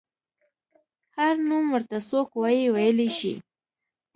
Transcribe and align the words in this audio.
هر 1.17 1.35
نوم 1.49 1.65
ورته 1.73 1.97
څوک 2.09 2.29
وايي 2.41 2.65
ویلی 2.75 3.09
شي. 3.17 3.33